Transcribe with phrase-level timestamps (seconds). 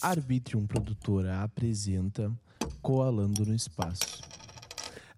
[0.00, 2.32] Arbitrium Produtora apresenta
[2.80, 4.22] Coalando no Espaço.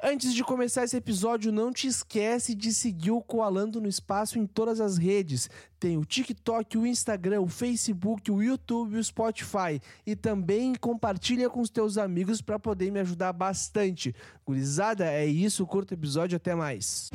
[0.02, 4.46] Antes de começar esse episódio, não te esquece de seguir o Coalando no Espaço em
[4.46, 5.50] todas as redes.
[5.78, 9.78] Tem o TikTok, o Instagram, o Facebook, o YouTube o Spotify.
[10.06, 14.14] E também compartilha com os teus amigos para poder me ajudar bastante.
[14.46, 17.10] Gurizada, é isso, curto episódio, até mais.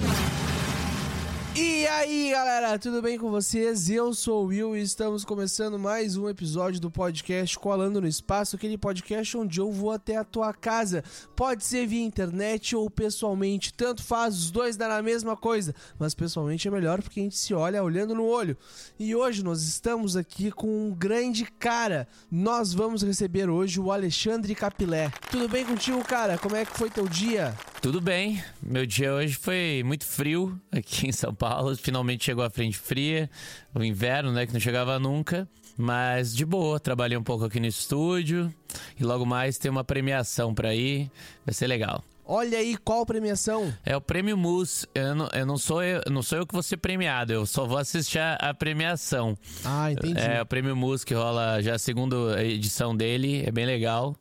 [1.58, 3.90] E aí, galera, tudo bem com vocês?
[3.90, 8.58] Eu sou o Will e estamos começando mais um episódio do podcast Colando no Espaço,
[8.58, 11.02] aquele podcast onde eu vou até a tua casa.
[11.34, 16.14] Pode ser via internet ou pessoalmente, tanto faz, os dois dá na mesma coisa, mas
[16.14, 18.58] pessoalmente é melhor porque a gente se olha olhando no olho.
[19.00, 22.06] E hoje nós estamos aqui com um grande cara.
[22.30, 25.10] Nós vamos receber hoje o Alexandre Capilé.
[25.32, 26.38] Tudo bem contigo, cara?
[26.38, 27.56] Como é que foi teu dia?
[27.86, 28.44] Tudo bem.
[28.64, 31.78] Meu dia hoje foi muito frio aqui em São Paulo.
[31.78, 33.30] Finalmente chegou a frente fria,
[33.76, 35.48] o inverno, né, que não chegava nunca.
[35.78, 38.52] Mas de boa, trabalhei um pouco aqui no estúdio
[39.00, 41.12] e logo mais tem uma premiação para ir,
[41.46, 42.04] vai ser legal.
[42.28, 43.72] Olha aí, qual premiação?
[43.86, 44.88] É o Prêmio Mus.
[44.96, 47.68] Eu não, eu não sou eu, não sou eu que vou ser premiado, eu só
[47.68, 49.38] vou assistir a, a, premiação.
[49.64, 50.20] Ah, entendi.
[50.20, 54.16] É o Prêmio Mus que rola já a segunda edição dele, é bem legal.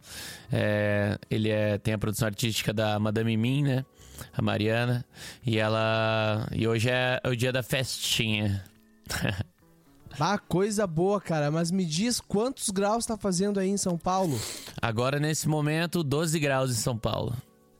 [0.53, 3.85] É, ele é, tem a produção artística da Madame Min, né?
[4.37, 5.03] A Mariana.
[5.45, 6.47] E ela.
[6.53, 8.63] E hoje é o dia da festinha.
[10.21, 11.51] Ah, coisa boa, cara.
[11.51, 14.41] Mas me diz quantos graus tá fazendo aí em São Paulo?
[14.81, 17.35] Agora, nesse momento, 12 graus em São Paulo.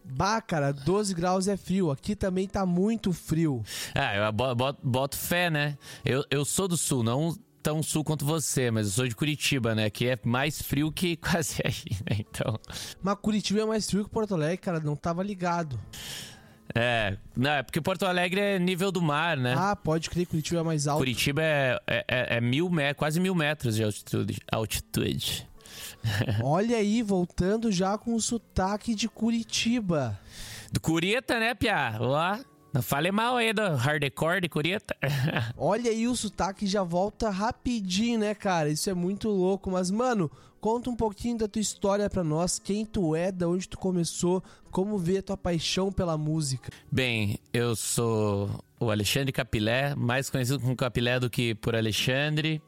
[0.05, 1.91] Bah, cara, 12 graus é frio.
[1.91, 3.63] Aqui também tá muito frio.
[3.95, 5.79] Ah, eu boto, boto fé, né?
[6.05, 9.75] Eu, eu sou do sul, não tão sul quanto você, mas eu sou de Curitiba,
[9.75, 9.89] né?
[9.89, 12.19] Que é mais frio que quase aí, né?
[12.21, 12.61] Então.
[13.03, 14.79] Mas Curitiba é mais frio que Porto Alegre, cara.
[14.81, 15.81] Não tava ligado.
[16.75, 19.55] É, não, é porque Porto Alegre é nível do mar, né?
[19.57, 20.99] Ah, pode crer, Curitiba é mais alto.
[20.99, 24.39] Curitiba é, é, é, é mil metros, quase mil metros de altitude.
[24.51, 25.49] altitude.
[26.43, 30.19] Olha aí, voltando já com o sotaque de Curitiba.
[30.73, 31.97] Do Curita, né, Pia?
[31.99, 32.41] Lá.
[32.73, 34.97] Não fale mal aí do hardcore de Curita.
[35.57, 38.69] Olha aí, o sotaque já volta rapidinho, né, cara?
[38.69, 39.71] Isso é muito louco.
[39.71, 40.29] Mas, mano,
[40.65, 42.59] conta um pouquinho da tua história pra nós.
[42.59, 46.73] Quem tu é, da onde tu começou, como vê a tua paixão pela música.
[46.91, 48.49] Bem, eu sou
[48.81, 52.63] o Alexandre Capilé, mais conhecido como Capilé do que por Alexandre.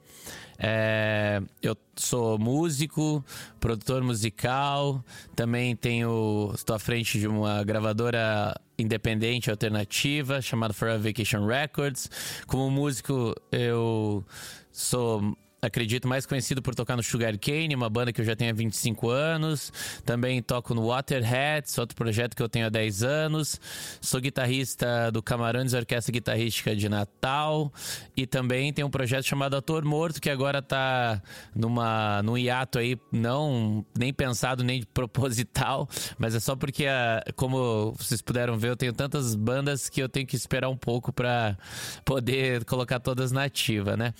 [0.58, 3.24] É, eu sou músico,
[3.58, 5.02] produtor musical,
[5.34, 6.52] também tenho.
[6.54, 12.10] Estou à frente de uma gravadora independente alternativa chamada For Vacation Records.
[12.46, 14.22] Como músico, eu
[14.70, 18.50] sou acredito, mais conhecido por tocar no Sugar Cane, uma banda que eu já tenho
[18.50, 19.72] há 25 anos.
[20.04, 23.60] Também toco no Waterheads, outro projeto que eu tenho há 10 anos.
[24.00, 27.72] Sou guitarrista do Camarões Orquestra Guitarrística de Natal.
[28.16, 31.22] E também tem um projeto chamado Ator Morto, que agora tá
[31.54, 35.88] numa, num hiato aí, não nem pensado, nem proposital,
[36.18, 40.08] mas é só porque, a, como vocês puderam ver, eu tenho tantas bandas que eu
[40.08, 41.56] tenho que esperar um pouco para
[42.04, 44.14] poder colocar todas na ativa, né?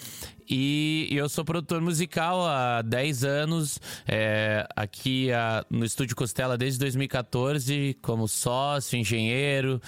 [0.48, 6.78] E eu sou produtor musical há 10 anos, é, aqui a, no Estúdio Costela desde
[6.80, 9.80] 2014, como sócio, engenheiro.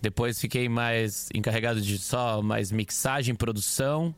[0.00, 4.14] Depois fiquei mais encarregado de só mais mixagem, produção.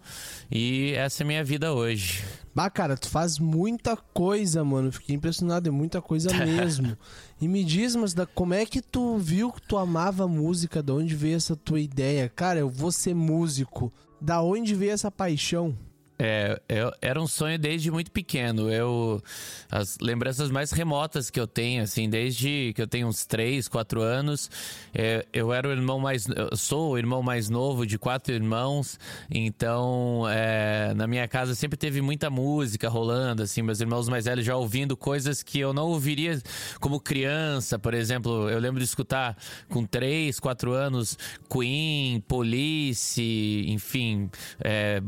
[0.50, 2.24] E essa é a minha vida hoje.
[2.56, 4.90] Bah, cara, tu faz muita coisa, mano.
[4.90, 6.96] Fiquei impressionado, é muita coisa mesmo.
[7.38, 10.82] e me diz, mas da, como é que tu viu que tu amava música?
[10.82, 12.32] De onde veio essa tua ideia?
[12.34, 13.92] Cara, eu vou ser músico.
[14.18, 15.76] Da onde veio essa paixão?
[16.18, 18.70] É, eu, era um sonho desde muito pequeno.
[18.70, 19.22] Eu
[19.70, 24.00] as lembranças mais remotas que eu tenho, assim, desde que eu tenho uns 3, 4
[24.00, 24.50] anos,
[24.94, 28.98] é, eu era o irmão mais, sou o irmão mais novo de quatro irmãos.
[29.30, 34.44] Então, é, na minha casa sempre teve muita música rolando, assim, meus irmãos mais velhos
[34.44, 36.40] já ouvindo coisas que eu não ouviria
[36.80, 38.48] como criança, por exemplo.
[38.48, 39.36] Eu lembro de escutar
[39.68, 41.18] com 3, 4 anos
[41.50, 45.00] Queen, Police, enfim, é,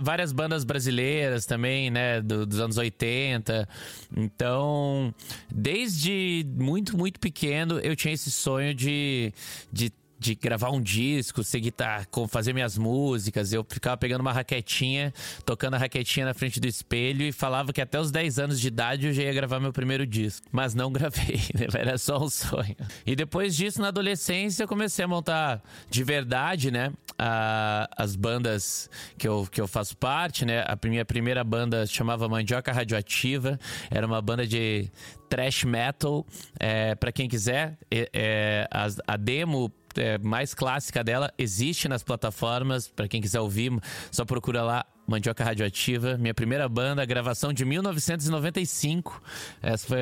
[0.00, 3.68] várias bandas brasileiras também, né, do, dos anos 80.
[4.16, 5.14] Então,
[5.54, 9.34] desde muito, muito pequeno, eu tinha esse sonho de,
[9.70, 13.54] de de gravar um disco, ser guitarra, fazer minhas músicas.
[13.54, 15.14] Eu ficava pegando uma raquetinha,
[15.46, 18.68] tocando a raquetinha na frente do espelho e falava que até os 10 anos de
[18.68, 20.46] idade eu já ia gravar meu primeiro disco.
[20.52, 21.66] Mas não gravei, né?
[21.72, 22.76] era só um sonho.
[23.06, 26.92] E depois disso, na adolescência, eu comecei a montar de verdade, né?
[27.18, 30.62] A, as bandas que eu, que eu faço parte, né?
[30.66, 33.58] A minha primeira banda chamava Mandioca Radioativa,
[33.90, 34.90] era uma banda de
[35.30, 36.26] thrash metal.
[36.58, 42.02] É, para quem quiser, é, é, a, a demo é, mais clássica dela existe nas
[42.02, 42.88] plataformas.
[42.88, 43.72] Para quem quiser ouvir,
[44.10, 49.20] só procura lá Mandioca Radioativa, minha primeira banda, gravação de 1995.
[49.60, 49.98] Essa foi.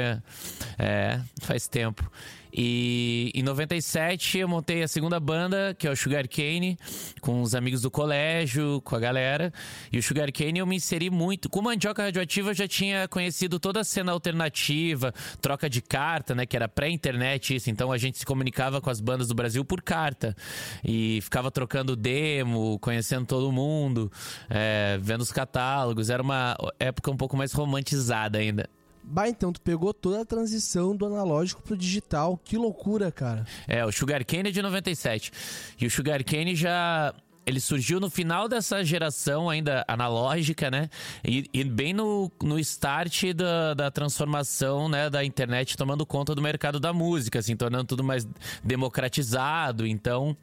[0.79, 2.11] É, faz tempo.
[2.53, 6.79] E em 97 eu montei a segunda banda, que é o Sugar Cane,
[7.21, 9.53] com os amigos do colégio, com a galera.
[9.93, 11.49] E o Sugar Cane eu me inseri muito.
[11.49, 16.47] Com Mandioca Radioativa eu já tinha conhecido toda a cena alternativa, troca de carta, né?
[16.47, 17.71] Que era pré-internet isso.
[17.71, 20.37] Então a gente se comunicava com as bandas do Brasil por carta.
[20.83, 24.11] E ficava trocando demo, conhecendo todo mundo,
[24.49, 26.11] é, vendo os catálogos.
[26.11, 28.69] Era uma época um pouco mais romantizada ainda.
[29.03, 32.39] Bah, então tu pegou toda a transição do analógico pro digital.
[32.45, 33.47] Que loucura, cara.
[33.67, 35.33] É, o Sugar Cane é de 97.
[35.81, 37.15] E o Sugar Cane já
[37.49, 40.91] ele surgiu no final dessa geração ainda analógica, né?
[41.25, 46.43] E, e bem no, no start da, da transformação né, da internet tomando conta do
[46.43, 48.29] mercado da música, assim, tornando tudo mais
[48.63, 49.87] democratizado.
[49.87, 50.37] Então,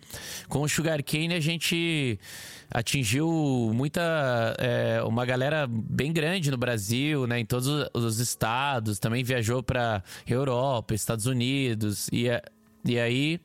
[0.49, 2.19] com o Sugarcane a gente
[2.71, 8.97] atingiu muita é, uma galera bem grande no Brasil, né, em todos os estados.
[8.97, 12.41] Também viajou para Europa, Estados Unidos e é,
[12.85, 13.39] e aí,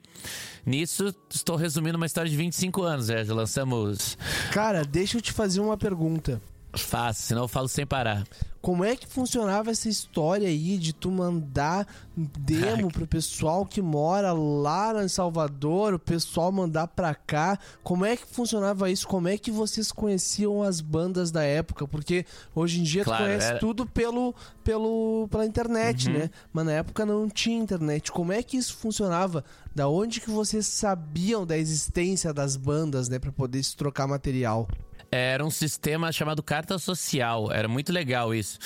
[0.64, 3.06] nisso, estou resumindo uma história de 25 anos?
[3.06, 4.18] Já lançamos.
[4.52, 6.40] Cara, deixa eu te fazer uma pergunta.
[6.72, 8.24] Fácil, senão eu falo sem parar.
[8.60, 14.32] Como é que funcionava essa história aí de tu mandar demo pro pessoal que mora
[14.32, 17.58] lá em Salvador, o pessoal mandar pra cá?
[17.82, 19.08] Como é que funcionava isso?
[19.08, 21.88] Como é que vocês conheciam as bandas da época?
[21.88, 23.58] Porque hoje em dia claro, tu conhece era...
[23.58, 26.18] tudo pelo, pelo, pela internet, uhum.
[26.18, 26.30] né?
[26.52, 28.12] Mas na época não tinha internet.
[28.12, 29.42] Como é que isso funcionava?
[29.74, 33.18] Da onde que vocês sabiam da existência das bandas, né?
[33.18, 34.68] Pra poder se trocar material?
[35.10, 37.50] Era um sistema chamado carta social.
[37.52, 38.58] Era muito legal isso.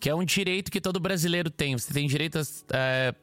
[0.00, 1.76] Que é um direito que todo brasileiro tem.
[1.76, 2.40] Você tem direito.
[2.72, 3.14] É,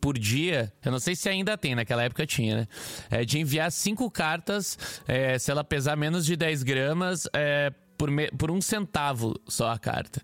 [0.00, 2.68] por dia, eu não sei se ainda tem, naquela época tinha, né?
[3.10, 8.10] É, de enviar cinco cartas, é, se ela pesar menos de 10 gramas, é, por,
[8.10, 10.22] me, por, um centavo só a carta.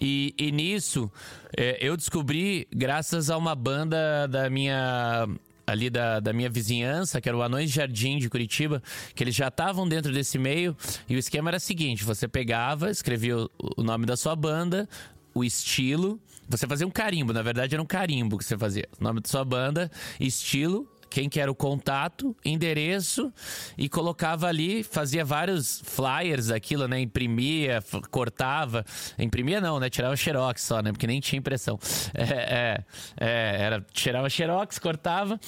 [0.00, 1.10] E, e nisso,
[1.56, 5.26] é, eu descobri, graças a uma banda da minha
[5.66, 8.82] ali da, da minha vizinhança, que era o Anões Jardim de Curitiba,
[9.14, 10.76] que eles já estavam dentro desse meio.
[11.08, 14.88] E o esquema era o seguinte: você pegava, escrevia o, o nome da sua banda,
[15.34, 16.20] o estilo.
[16.48, 18.88] Você fazia um carimbo, na verdade era um carimbo que você fazia.
[19.00, 19.90] O nome da sua banda,
[20.20, 23.32] estilo, quem que era o contato, endereço
[23.76, 27.00] e colocava ali, fazia vários flyers daquilo, né?
[27.00, 28.84] Imprimia, cortava.
[29.18, 29.88] Imprimia não, né?
[29.88, 30.92] Tirava xerox só, né?
[30.92, 31.78] Porque nem tinha impressão.
[32.26, 32.82] É,
[33.18, 35.38] é, é era, tirava xerox, cortava.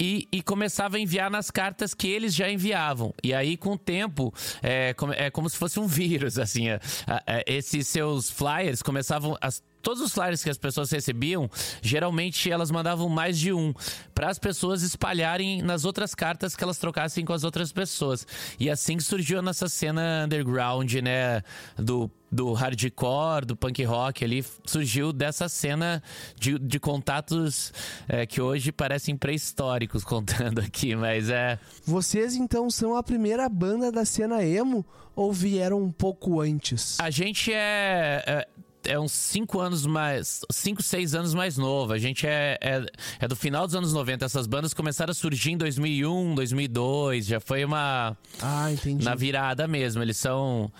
[0.00, 3.12] E, e, começava a enviar nas cartas que eles já enviavam.
[3.22, 4.32] E aí, com o tempo,
[4.62, 6.70] é, é como se fosse um vírus, assim.
[6.70, 6.80] É,
[7.26, 9.36] é, esses seus flyers começavam.
[9.42, 11.50] As, todos os flyers que as pessoas recebiam,
[11.82, 13.72] geralmente elas mandavam mais de um
[14.14, 18.26] para as pessoas espalharem nas outras cartas que elas trocassem com as outras pessoas.
[18.58, 21.42] E assim que surgiu a nossa cena underground, né,
[21.76, 26.02] do do hardcore, do punk rock ali, surgiu dessa cena
[26.38, 27.72] de, de contatos
[28.08, 31.58] é, que hoje parecem pré-históricos contando aqui, mas é.
[31.84, 34.86] Vocês então são a primeira banda da cena emo
[35.16, 36.98] ou vieram um pouco antes?
[37.00, 38.48] A gente é, é
[38.84, 40.40] é uns 5 anos mais.
[40.50, 41.92] 5, 6 anos mais novo.
[41.92, 42.86] A gente é, é,
[43.20, 44.24] é, do final dos anos 90.
[44.24, 47.26] Essas bandas começaram a surgir em 2001, 2002.
[47.26, 48.16] Já foi uma.
[48.40, 49.04] Ah, entendi.
[49.04, 50.02] Na virada mesmo.
[50.02, 50.72] Eles são.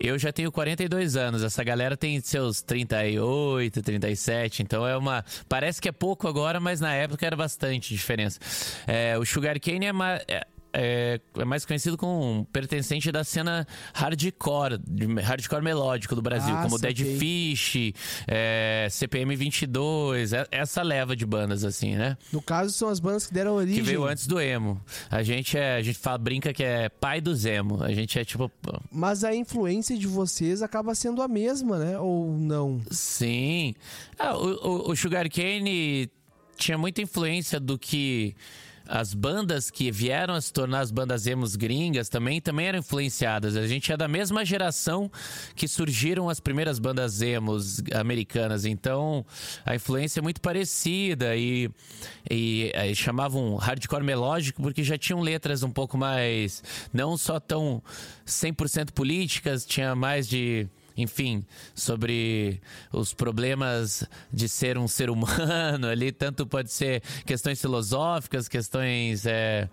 [0.00, 5.24] Eu já tenho 42 anos, essa galera tem seus 38, 37, então é uma.
[5.48, 8.38] Parece que é pouco agora, mas na época era bastante diferença.
[8.86, 10.20] É, o Sugar Cane é, uma,
[10.72, 14.80] é é, mais conhecido como um pertencente da cena hardcore,
[15.22, 17.94] hardcore melódico do Brasil, ah, como Dead Fish,
[18.26, 22.16] é, CPM 22, é, essa leva de bandas assim, né?
[22.32, 23.82] No caso são as bandas que deram origem.
[23.82, 24.80] Que veio antes do emo.
[25.10, 27.82] A gente é, a gente fala, brinca que é pai do emo.
[27.82, 28.50] A gente é tipo.
[28.90, 31.98] Mas a influência de vocês acaba sendo a mesma, né?
[31.98, 32.80] Ou não?
[32.90, 33.74] Sim.
[34.18, 36.10] Ah, o, o, o Sugar Cane
[36.56, 38.34] tinha muita influência do que
[38.88, 43.54] as bandas que vieram a se tornar as bandas emos gringas também, também eram influenciadas.
[43.54, 45.10] A gente é da mesma geração
[45.54, 48.64] que surgiram as primeiras bandas emos americanas.
[48.64, 49.24] Então,
[49.64, 51.70] a influência é muito parecida e,
[52.30, 56.62] e, e chamavam hardcore melódico porque já tinham letras um pouco mais...
[56.92, 57.82] Não só tão
[58.26, 60.66] 100% políticas, tinha mais de
[60.98, 62.60] enfim, sobre
[62.92, 69.24] os problemas de ser um ser humano ali, tanto pode ser questões filosóficas, questões.
[69.24, 69.68] É,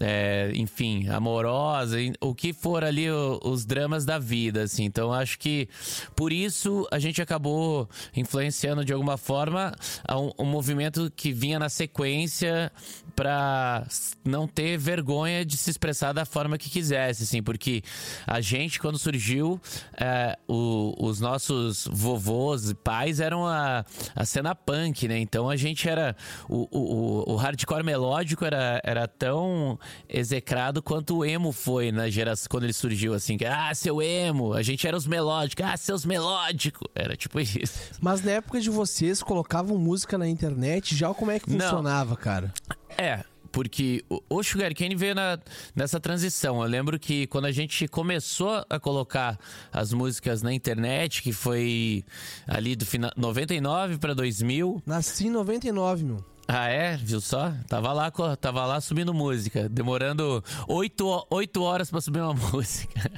[0.00, 4.84] é, enfim, amorosa, o que for ali o, os dramas da vida, assim.
[4.84, 5.68] Então acho que
[6.16, 9.74] por isso a gente acabou influenciando de alguma forma
[10.10, 12.72] um, um movimento que vinha na sequência
[13.14, 13.86] para
[14.24, 17.82] não ter vergonha de se expressar da forma que quisesse, assim, porque
[18.26, 19.60] a gente, quando surgiu,
[19.94, 23.84] é, o, os nossos vovôs e pais eram a,
[24.14, 25.18] a cena punk, né?
[25.18, 26.16] Então a gente era.
[26.48, 32.46] O, o, o hardcore melódico era, era tão execrado quanto o emo foi na geração
[32.50, 36.04] quando ele surgiu, assim, que ah, seu emo, a gente era os melódicos, ah, seus
[36.04, 36.88] melódicos.
[36.94, 37.92] Era tipo isso.
[38.00, 42.16] Mas na época de vocês, colocavam música na internet, já como é que funcionava, Não.
[42.16, 42.52] cara?
[42.96, 45.38] É, porque o Sugar Cane veio na,
[45.76, 46.62] nessa transição.
[46.62, 49.38] Eu lembro que quando a gente começou a colocar
[49.70, 52.02] as músicas na internet, que foi
[52.48, 54.82] ali do final 99 para 2000.
[54.86, 56.31] Nasci em 99, meu.
[56.46, 56.96] Ah, é?
[56.96, 57.52] Viu só?
[57.68, 63.10] Tava lá, tava lá subindo música, demorando oito, oito horas para subir uma música.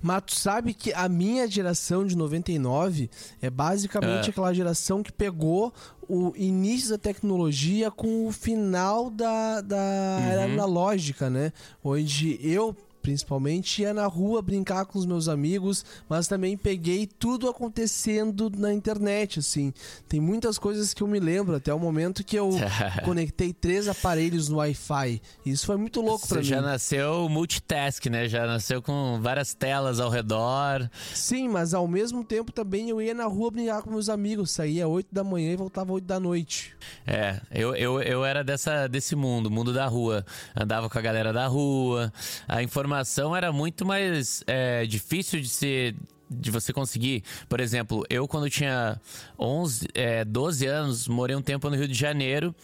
[0.00, 3.08] Mas tu sabe que a minha geração de 99
[3.40, 4.30] é basicamente é.
[4.30, 5.72] aquela geração que pegou
[6.08, 10.26] o início da tecnologia com o final da, da uhum.
[10.26, 11.52] era analógica, né?
[11.82, 17.48] Onde eu principalmente ia na rua brincar com os meus amigos, mas também peguei tudo
[17.48, 19.74] acontecendo na internet, assim.
[20.08, 22.50] Tem muitas coisas que eu me lembro até o momento que eu
[23.04, 25.20] conectei três aparelhos no Wi-Fi.
[25.44, 26.44] Isso foi muito louco para mim.
[26.44, 28.28] Você já nasceu multitask, né?
[28.28, 30.88] Já nasceu com várias telas ao redor.
[31.12, 34.84] Sim, mas ao mesmo tempo também eu ia na rua brincar com meus amigos, saía
[34.84, 36.76] às 8 da manhã e voltava às 8 da noite.
[37.06, 40.24] É, eu, eu, eu era dessa, desse mundo, mundo da rua.
[40.54, 42.12] Andava com a galera da rua,
[42.46, 45.96] a informação informação era muito mais é, difícil de ser
[46.30, 47.22] de você conseguir.
[47.46, 48.98] Por exemplo, eu quando tinha
[49.38, 52.54] 11, é, 12 anos, morei um tempo no Rio de Janeiro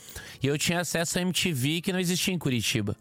[0.43, 2.97] e eu tinha acesso a MTV que não existia em Curitiba.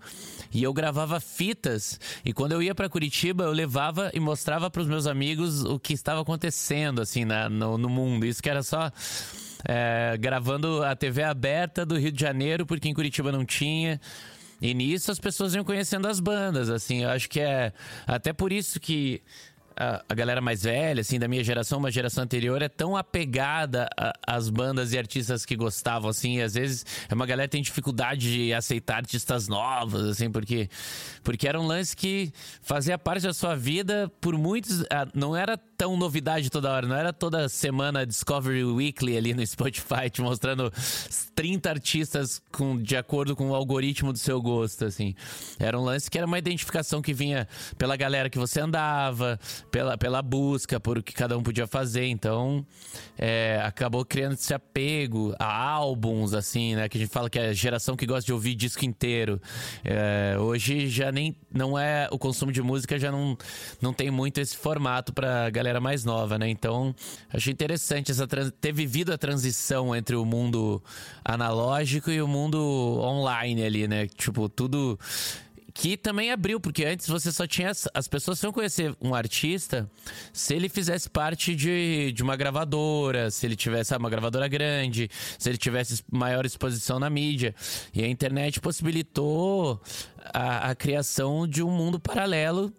[0.53, 4.81] E eu gravava fitas e quando eu ia para Curitiba, eu levava e mostrava para
[4.81, 8.25] os meus amigos o que estava acontecendo assim na, no, no mundo.
[8.25, 8.91] Isso que era só
[9.65, 14.01] é, gravando a TV aberta do Rio de Janeiro, porque em Curitiba não tinha.
[14.61, 17.71] E nisso as pessoas iam conhecendo as bandas, assim, eu acho que é
[18.05, 19.21] até por isso que
[19.77, 23.88] a, galera mais velha, assim, da minha geração, uma geração anterior, é tão apegada
[24.25, 28.34] às bandas e artistas que gostavam, assim, às vezes é uma galera que tem dificuldade
[28.34, 30.67] de aceitar artistas novos, assim, porque,
[31.24, 32.31] porque era um lance que
[32.62, 34.84] fazia parte da sua vida por muitos.
[34.89, 39.46] Ah, não era tão novidade toda hora, não era toda semana Discovery Weekly ali no
[39.46, 40.74] Spotify te mostrando
[41.36, 45.13] 30 artistas com, de acordo com o algoritmo do seu gosto, assim.
[45.60, 49.39] Era um lance que era uma identificação que vinha pela galera que você andava,
[49.71, 52.05] pela, pela busca, por o que cada um podia fazer.
[52.05, 52.65] Então,
[53.17, 56.89] é, acabou criando esse apego a álbuns, assim, né?
[56.89, 59.41] Que a gente fala que é a geração que gosta de ouvir disco inteiro.
[59.83, 63.38] É, hoje já nem não é o consumo de música já não,
[63.81, 66.50] não tem muito esse formato pra galera mais nova, né?
[66.50, 66.95] Então,
[67.31, 68.27] achei interessante essa
[68.59, 70.81] ter vivido a transição entre o mundo
[71.24, 72.59] analógico e o mundo
[73.01, 74.07] online ali, né?
[74.07, 75.00] Tipo, tudo
[75.77, 77.72] que também abriu, porque antes você só tinha.
[77.93, 79.89] As pessoas só conhecer um artista
[80.34, 85.50] se ele fizesse parte de, de uma gravadora, se ele tivesse uma gravadora grande, se
[85.50, 87.53] ele tivesse maior exposição na mídia.
[87.93, 89.79] E a internet possibilitou
[90.34, 92.74] a, a criação de um mundo paralelo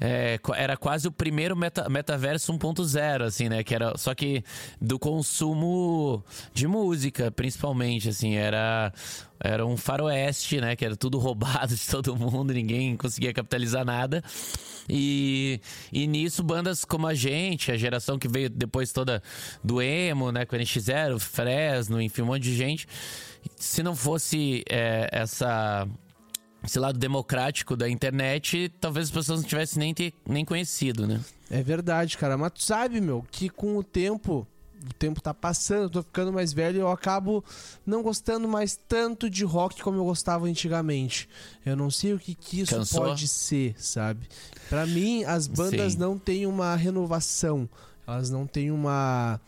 [0.00, 3.62] é, era quase o primeiro meta, metaverso 1.0, assim, né?
[3.62, 4.42] Que era só que
[4.80, 6.22] do consumo
[6.52, 8.92] de música, principalmente, assim, era
[9.40, 10.74] era um faroeste, né?
[10.74, 14.22] Que era tudo roubado de todo mundo, ninguém conseguia capitalizar nada.
[14.88, 15.60] E,
[15.92, 19.22] e nisso, bandas como a gente, a geração que veio depois toda
[19.62, 20.44] do emo, né?
[20.44, 22.86] Com NX0, Fresno, enfim, um monte de gente.
[23.56, 25.86] Se não fosse é, essa
[26.64, 31.20] esse lado democrático da internet, talvez as pessoas não tivessem nem, ter, nem conhecido, né?
[31.50, 32.36] É verdade, cara.
[32.36, 34.46] Mas tu sabe, meu, que com o tempo,
[34.82, 37.44] o tempo tá passando, eu tô ficando mais velho, eu acabo
[37.84, 41.28] não gostando mais tanto de rock como eu gostava antigamente.
[41.64, 43.04] Eu não sei o que, que isso Cansou?
[43.04, 44.26] pode ser, sabe?
[44.68, 45.98] Para mim, as bandas Sim.
[45.98, 47.68] não têm uma renovação,
[48.06, 49.38] elas não têm uma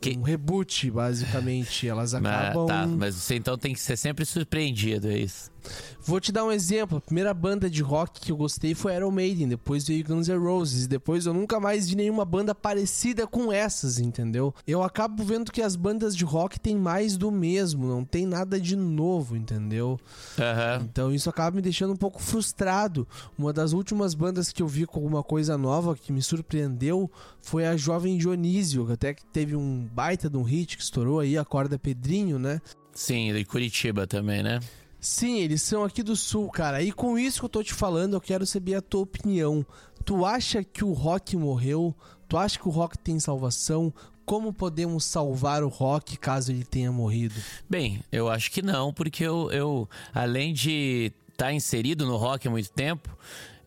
[0.00, 0.18] que...
[0.18, 1.86] um reboot, basicamente.
[1.86, 2.66] Elas acabam.
[2.66, 5.51] Mas, tá, mas você então tem que ser sempre surpreendido, é isso.
[6.00, 6.98] Vou te dar um exemplo.
[6.98, 10.38] A primeira banda de rock que eu gostei foi Iron Maiden, depois veio Guns N'
[10.38, 14.54] Roses, depois eu nunca mais vi nenhuma banda parecida com essas, entendeu?
[14.66, 18.60] Eu acabo vendo que as bandas de rock têm mais do mesmo, não tem nada
[18.60, 19.98] de novo, entendeu?
[20.38, 20.84] Uhum.
[20.84, 23.06] Então isso acaba me deixando um pouco frustrado.
[23.38, 27.66] Uma das últimas bandas que eu vi com alguma coisa nova que me surpreendeu foi
[27.66, 31.36] a Jovem Dionísio, que até que teve um baita de um hit que estourou aí,
[31.38, 32.60] a corda Pedrinho, né?
[32.92, 34.60] Sim, de Curitiba também, né?
[35.02, 36.80] Sim, eles são aqui do sul, cara.
[36.80, 39.66] E com isso que eu tô te falando, eu quero saber a tua opinião.
[40.04, 41.92] Tu acha que o rock morreu?
[42.28, 43.92] Tu acha que o rock tem salvação?
[44.24, 47.34] Como podemos salvar o rock caso ele tenha morrido?
[47.68, 52.46] Bem, eu acho que não, porque eu, eu além de estar tá inserido no rock
[52.46, 53.10] há muito tempo,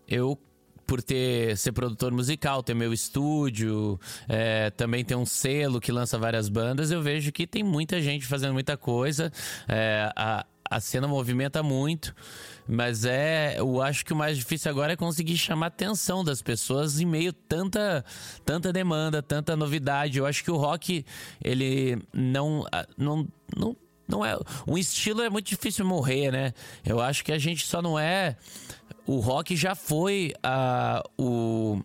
[0.07, 0.39] eu
[0.87, 3.99] por ter ser produtor musical, ter meu estúdio,
[4.29, 8.25] é, também ter um selo que lança várias bandas, eu vejo que tem muita gente
[8.25, 9.33] fazendo muita coisa.
[9.67, 12.15] É, a, a cena movimenta muito,
[12.67, 16.41] mas é, eu acho que o mais difícil agora é conseguir chamar a atenção das
[16.41, 18.03] pessoas em meio tanta
[18.43, 20.17] tanta demanda, tanta novidade.
[20.17, 21.05] Eu acho que o rock
[21.43, 22.65] ele não
[22.97, 23.75] não não
[24.07, 26.53] não é um estilo é muito difícil morrer, né?
[26.85, 28.35] Eu acho que a gente só não é
[29.07, 31.79] o rock já foi a o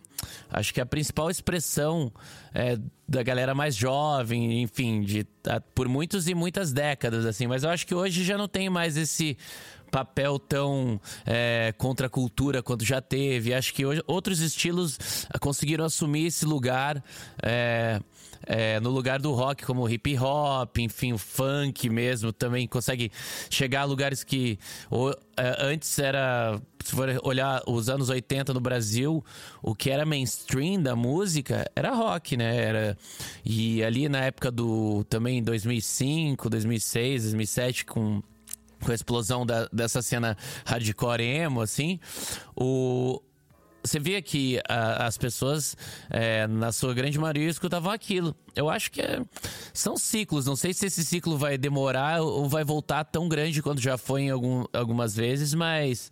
[0.49, 2.11] acho que a principal expressão
[2.53, 7.47] é, da galera mais jovem, enfim, de a, por muitos e muitas décadas assim.
[7.47, 9.37] Mas eu acho que hoje já não tem mais esse
[9.91, 13.53] papel tão é, contra a cultura quanto já teve.
[13.53, 14.97] Acho que hoje, outros estilos
[15.39, 17.03] conseguiram assumir esse lugar.
[17.43, 17.99] É,
[18.45, 23.11] é, no lugar do rock, como o hip hop, enfim, o funk mesmo, também consegue
[23.49, 24.57] chegar a lugares que
[24.89, 26.59] ou, é, antes era.
[26.83, 29.23] Se for olhar os anos 80 no Brasil,
[29.61, 32.55] o que era mainstream da música era rock, né?
[32.55, 32.97] Era,
[33.45, 35.03] e ali na época do.
[35.03, 38.21] Também 2005, 2006, 2007, com
[38.83, 41.99] com a explosão da, dessa cena hardcore emo, assim,
[42.55, 43.21] o,
[43.83, 45.75] você via que a, as pessoas,
[46.09, 48.35] é, na sua grande maioria, escutavam aquilo.
[48.55, 49.21] Eu acho que é,
[49.73, 50.45] são ciclos.
[50.45, 54.23] Não sei se esse ciclo vai demorar ou vai voltar tão grande quanto já foi
[54.23, 56.11] em algum, algumas vezes, mas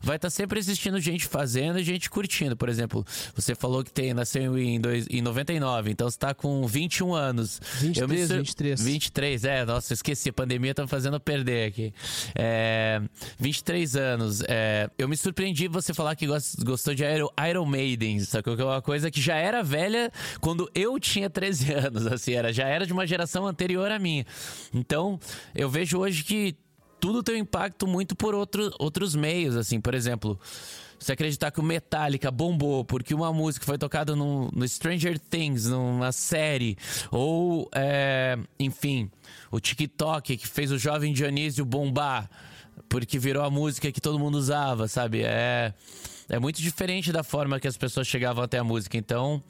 [0.00, 2.56] vai estar tá sempre existindo gente fazendo e gente curtindo.
[2.56, 3.04] Por exemplo,
[3.34, 7.60] você falou que tem, nasceu em, dois, em 99, então você está com 21 anos.
[7.80, 8.36] 23, sur...
[8.38, 8.82] 23.
[8.82, 9.64] 23, é.
[9.64, 10.30] Nossa, esqueci.
[10.30, 11.92] A pandemia tá fazendo perder aqui.
[12.34, 13.00] É,
[13.38, 14.42] 23 anos.
[14.48, 18.56] É, eu me surpreendi você falar que gostou de Iron, Iron Maiden, sacou?
[18.56, 22.52] Que é uma coisa que já era velha quando eu tinha 13 anos, assim, era,
[22.52, 24.26] já era de uma geração anterior à minha.
[24.72, 25.18] Então,
[25.54, 26.56] eu vejo hoje que
[27.00, 30.38] tudo tem um impacto muito por outro, outros meios, assim, por exemplo.
[30.98, 35.66] Você acreditar que o Metallica bombou porque uma música foi tocada no, no Stranger Things,
[35.66, 36.78] numa série,
[37.10, 39.10] ou, é, enfim,
[39.50, 42.30] o TikTok que fez o jovem Dionísio bombar
[42.88, 45.22] porque virou a música que todo mundo usava, sabe?
[45.24, 45.72] É,
[46.28, 48.96] é muito diferente da forma que as pessoas chegavam até a música.
[48.96, 49.42] Então,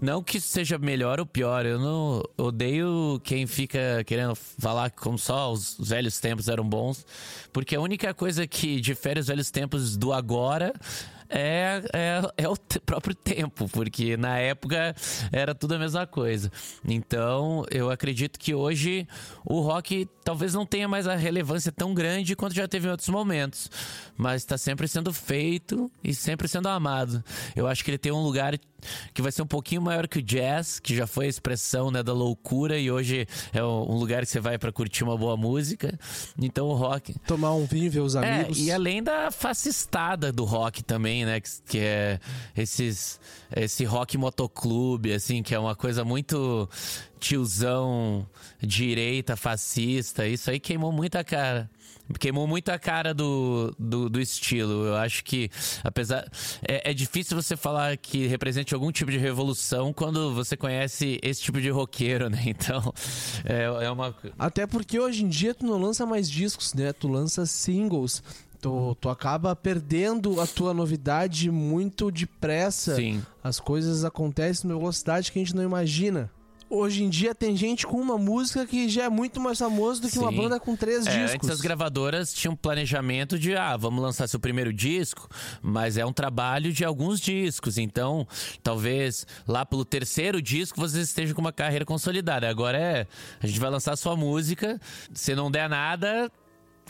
[0.00, 5.52] não que seja melhor ou pior, eu não odeio quem fica querendo falar como só
[5.52, 7.04] os velhos tempos eram bons,
[7.52, 10.72] porque a única coisa que difere os velhos tempos do agora
[11.28, 14.94] é, é, é o próprio tempo, porque na época
[15.32, 16.50] era tudo a mesma coisa.
[16.86, 19.06] Então, eu acredito que hoje
[19.44, 23.08] o rock talvez não tenha mais a relevância tão grande quanto já teve em outros
[23.08, 23.70] momentos,
[24.16, 27.22] mas está sempre sendo feito e sempre sendo amado.
[27.56, 28.58] Eu acho que ele tem um lugar
[29.12, 32.02] que vai ser um pouquinho maior que o jazz, que já foi a expressão né,
[32.02, 35.98] da loucura e hoje é um lugar que você vai para curtir uma boa música.
[36.40, 37.18] Então o rock.
[37.26, 38.58] Tomar um vinho, ver os é, amigos.
[38.58, 41.40] É, e além da fascistada do rock também, né?
[41.40, 42.20] Que, que é
[42.56, 43.20] esses,
[43.54, 46.68] esse rock motoclube, assim, que é uma coisa muito
[47.18, 48.26] tiozão
[48.60, 50.26] direita, fascista.
[50.26, 51.70] Isso aí queimou muita cara
[52.18, 54.86] queimou muito a cara do, do, do estilo.
[54.86, 55.50] Eu acho que,
[55.82, 56.26] apesar.
[56.66, 61.42] É, é, difícil você falar que represente algum tipo de revolução quando você conhece esse
[61.42, 62.38] tipo de roqueiro, né?
[62.48, 62.92] Então,
[63.44, 64.14] é, é uma.
[64.38, 66.92] Até porque hoje em dia tu não lança mais discos, né?
[66.92, 68.22] Tu lança singles.
[68.60, 72.96] Tu, tu acaba perdendo a tua novidade muito depressa.
[72.96, 73.22] Sim.
[73.42, 76.30] As coisas acontecem numa velocidade que a gente não imagina
[76.70, 80.08] hoje em dia tem gente com uma música que já é muito mais famosa do
[80.08, 80.20] que Sim.
[80.20, 81.34] uma banda com três é, discos.
[81.34, 85.28] Antes as gravadoras tinham planejamento de, ah, vamos lançar seu primeiro disco,
[85.62, 87.78] mas é um trabalho de alguns discos.
[87.78, 88.26] Então,
[88.62, 92.48] talvez lá pelo terceiro disco você esteja com uma carreira consolidada.
[92.48, 93.06] Agora é,
[93.40, 94.80] a gente vai lançar sua música,
[95.12, 96.30] se não der nada,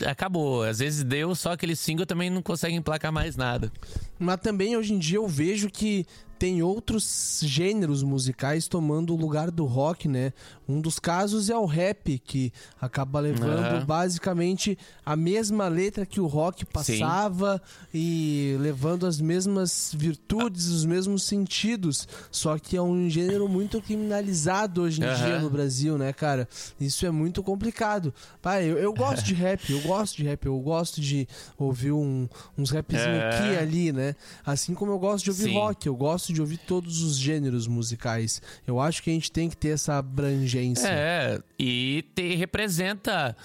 [0.05, 0.63] acabou.
[0.63, 3.71] Às vezes deu, só aquele single também não consegue emplacar mais nada.
[4.17, 6.05] Mas também hoje em dia eu vejo que
[6.39, 10.31] tem outros gêneros musicais tomando o lugar do rock, né?
[10.67, 13.85] Um dos casos é o rap, que acaba levando uhum.
[13.85, 17.99] basicamente a mesma letra que o rock passava Sim.
[17.99, 22.07] e levando as mesmas virtudes, os mesmos sentidos.
[22.31, 25.15] Só que é um gênero muito criminalizado hoje em uhum.
[25.15, 26.47] dia no Brasil, né, cara?
[26.79, 28.13] Isso é muito complicado.
[28.41, 32.29] Pai, eu, eu gosto de rap, eu gosto de rap, eu gosto de ouvir um,
[32.57, 34.15] uns rapzinhos aqui e ali, né?
[34.45, 35.53] Assim como eu gosto de ouvir Sim.
[35.55, 38.41] rock, eu gosto gosto de ouvir todos os gêneros musicais.
[38.65, 40.87] Eu acho que a gente tem que ter essa abrangência.
[40.87, 43.35] É, e te, representa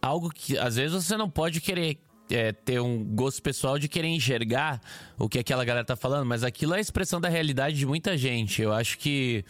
[0.00, 1.98] algo que às vezes você não pode querer
[2.30, 4.80] é, ter um gosto pessoal de querer enxergar
[5.18, 8.16] o que aquela galera tá falando, mas aquilo é a expressão da realidade de muita
[8.16, 8.62] gente.
[8.62, 9.44] Eu acho que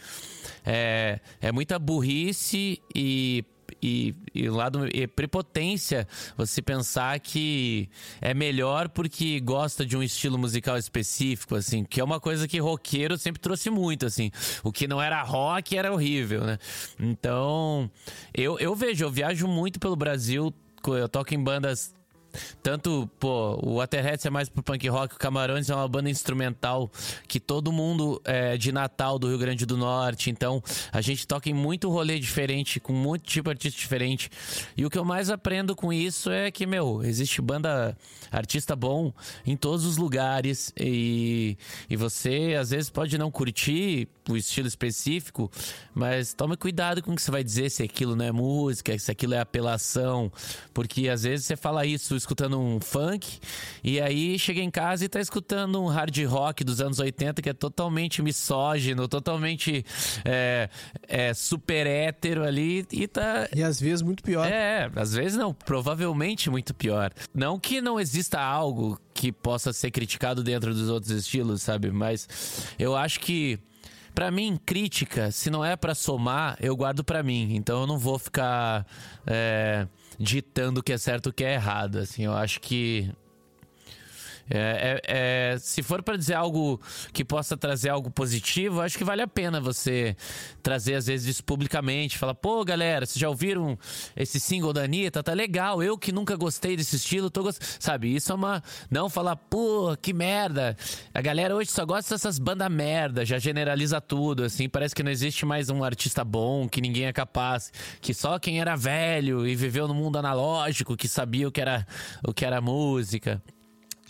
[0.65, 3.43] é, é muita burrice e
[3.81, 7.89] e, e lado e prepotência você pensar que
[8.21, 12.59] é melhor porque gosta de um estilo musical específico, assim, que é uma coisa que
[12.59, 14.31] roqueiro sempre trouxe muito, assim.
[14.63, 16.57] O que não era rock era horrível, né?
[16.99, 17.89] Então,
[18.33, 20.53] eu, eu vejo, eu viajo muito pelo Brasil,
[20.85, 21.96] eu toco em bandas
[22.61, 26.91] tanto, pô, o Waterheads é mais pro punk rock, o Camarões é uma banda instrumental
[27.27, 30.29] que todo mundo é de Natal do Rio Grande do Norte.
[30.29, 34.29] Então, a gente toca em muito rolê diferente, com muito tipo de artista diferente.
[34.75, 37.97] E o que eu mais aprendo com isso é que, meu, existe banda,
[38.31, 39.13] artista bom
[39.45, 40.73] em todos os lugares.
[40.79, 41.57] E,
[41.89, 45.49] e você, às vezes, pode não curtir o estilo específico,
[45.93, 49.11] mas tome cuidado com o que você vai dizer se aquilo não é música, se
[49.11, 50.31] aquilo é apelação.
[50.73, 53.39] Porque às vezes você fala isso escutando um funk,
[53.81, 57.49] e aí chega em casa e tá escutando um hard rock dos anos 80 que
[57.49, 59.85] é totalmente misógino, totalmente
[60.25, 60.69] é,
[61.07, 63.47] é, super hétero ali e tá.
[63.55, 64.45] E às vezes muito pior.
[64.45, 67.13] É, às vezes não, provavelmente muito pior.
[67.33, 71.91] Não que não exista algo que possa ser criticado dentro dos outros estilos, sabe?
[71.91, 72.27] Mas
[72.77, 73.57] eu acho que
[74.17, 77.53] para mim, crítica, se não é para somar, eu guardo para mim.
[77.53, 78.83] Então eu não vou ficar
[79.27, 81.99] é, ditando o que é certo e o que é errado.
[81.99, 83.11] Assim, eu acho que
[84.49, 86.79] é, é, é, se for para dizer algo
[87.11, 90.15] que possa trazer algo positivo, acho que vale a pena você
[90.63, 92.17] trazer, às vezes, isso publicamente.
[92.17, 93.77] Falar, pô, galera, vocês já ouviram
[94.15, 95.21] esse single da Anitta?
[95.21, 95.83] Tá legal.
[95.83, 97.69] Eu que nunca gostei desse estilo, tô gostando.
[97.79, 98.63] Sabe, isso é uma.
[98.89, 100.77] Não falar, pô, que merda.
[101.13, 104.69] A galera hoje só gosta dessas bandas merda, já generaliza tudo, assim.
[104.69, 107.71] Parece que não existe mais um artista bom, que ninguém é capaz.
[108.01, 111.85] Que só quem era velho e viveu no mundo analógico, que sabia o que era,
[112.25, 113.41] o que era música.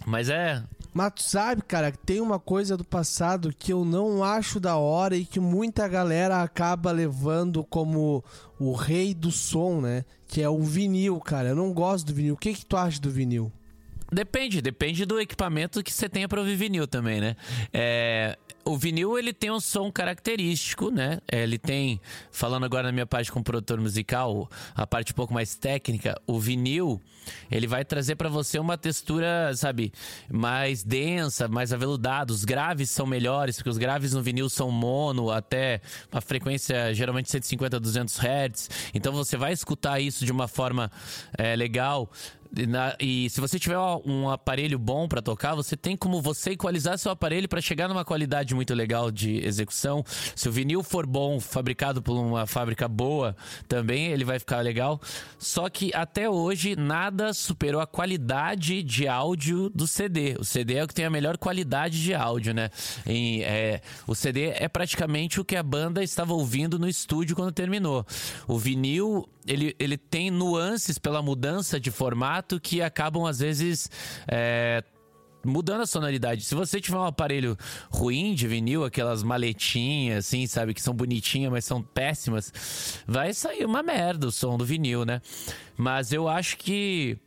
[0.05, 0.63] Mas é.
[0.93, 5.15] Mas tu sabe, cara, tem uma coisa do passado que eu não acho da hora
[5.15, 8.23] e que muita galera acaba levando como
[8.60, 10.03] o rei do som, né?
[10.27, 11.49] Que é o vinil, cara.
[11.49, 12.33] Eu não gosto do vinil.
[12.33, 13.51] O que, que tu acha do vinil?
[14.12, 17.36] Depende, depende do equipamento que você tenha para ouvir vinil também, né?
[17.74, 21.20] É, o vinil ele tem um som característico, né?
[21.30, 22.00] É, ele tem,
[22.32, 26.39] falando agora na minha parte como produtor musical, a parte um pouco mais técnica, o
[26.39, 27.02] vinil
[27.52, 29.91] ele vai trazer para você uma textura, sabe,
[30.30, 32.32] mais densa, mais aveludada.
[32.32, 37.30] Os graves são melhores, porque os graves no vinil são mono, até uma frequência geralmente
[37.30, 38.70] 150 a 200 Hz.
[38.93, 40.91] Então você vai escutar isso de uma forma
[41.38, 42.10] é, legal.
[42.67, 46.97] Na, e se você tiver um aparelho bom para tocar, você tem como você equalizar
[46.97, 50.03] seu aparelho para chegar numa qualidade muito legal de execução.
[50.36, 53.36] Se o vinil for bom, fabricado por uma fábrica boa,
[53.67, 55.01] também ele vai ficar legal.
[55.38, 60.36] Só que até hoje nada superou a qualidade de áudio do CD.
[60.39, 62.69] O CD é o que tem a melhor qualidade de áudio, né?
[63.05, 67.51] Em, é, o CD é praticamente o que a banda estava ouvindo no estúdio quando
[67.51, 68.05] terminou.
[68.47, 73.89] O vinil ele, ele tem nuances pela mudança de formato que acabam, às vezes,
[74.27, 74.83] é,
[75.43, 76.43] mudando a sonoridade.
[76.43, 77.57] Se você tiver um aparelho
[77.89, 82.53] ruim de vinil, aquelas maletinhas, assim, sabe, que são bonitinhas, mas são péssimas,
[83.07, 85.21] vai sair uma merda o som do vinil, né?
[85.77, 87.17] Mas eu acho que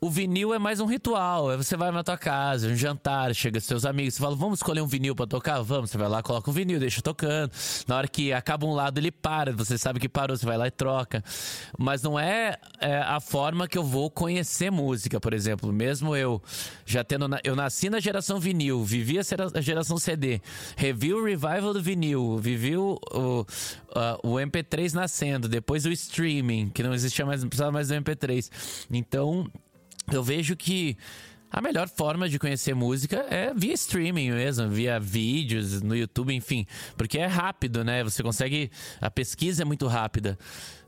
[0.00, 1.54] o vinil é mais um ritual.
[1.58, 4.86] Você vai na tua casa, um jantar, chega seus amigos, você fala, vamos escolher um
[4.86, 5.60] vinil para tocar?
[5.60, 5.90] Vamos.
[5.90, 7.52] Você vai lá, coloca o vinil, deixa tocando.
[7.86, 9.52] Na hora que acaba um lado, ele para.
[9.52, 11.22] Você sabe que parou, você vai lá e troca.
[11.78, 15.70] Mas não é, é a forma que eu vou conhecer música, por exemplo.
[15.70, 16.42] Mesmo eu
[16.86, 17.28] já tendo.
[17.44, 20.40] Eu nasci na geração vinil, vivi a geração CD,
[20.76, 23.46] revi o revival do vinil, vivi o, o,
[24.22, 28.50] o MP3 nascendo, depois o streaming, que não existia mais, não precisava mais do MP3.
[28.90, 29.50] Então
[30.12, 30.96] eu vejo que
[31.50, 36.64] a melhor forma de conhecer música é via streaming mesmo, via vídeos no YouTube, enfim,
[36.96, 38.04] porque é rápido, né?
[38.04, 38.70] Você consegue.
[39.00, 40.38] A pesquisa é muito rápida.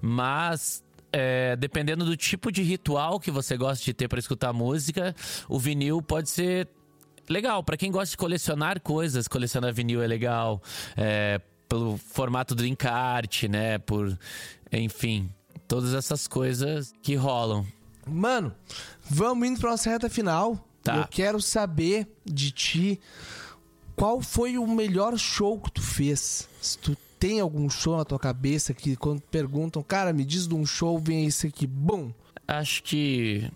[0.00, 5.14] Mas é, dependendo do tipo de ritual que você gosta de ter para escutar música,
[5.48, 6.68] o vinil pode ser
[7.28, 7.64] legal.
[7.64, 10.62] Para quem gosta de colecionar coisas, colecionar vinil é legal.
[10.96, 13.78] É, pelo formato do encarte, né?
[13.78, 14.16] Por.
[14.70, 15.30] Enfim,
[15.66, 17.66] todas essas coisas que rolam.
[18.06, 18.54] Mano,
[19.02, 20.68] vamos indo pra nossa reta final.
[20.82, 20.96] Tá.
[20.96, 23.00] Eu quero saber de ti
[23.94, 26.48] qual foi o melhor show que tu fez.
[26.60, 30.54] Se tu tem algum show na tua cabeça que quando perguntam, cara, me diz de
[30.54, 31.66] um show, vem esse aqui.
[31.66, 32.12] Bom.
[32.48, 33.48] Acho que